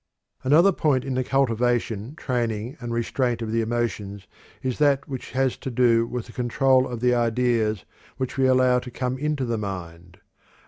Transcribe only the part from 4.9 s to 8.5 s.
which has to do with the control of the ideas which we